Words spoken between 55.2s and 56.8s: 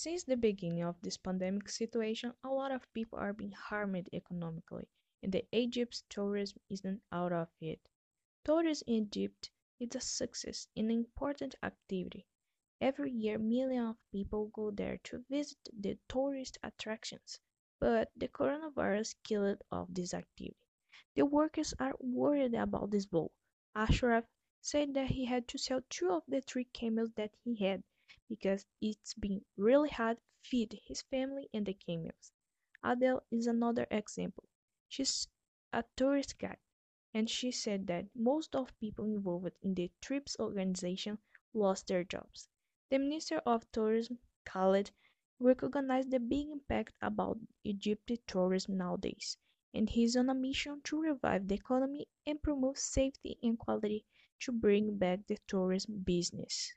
the tourism business.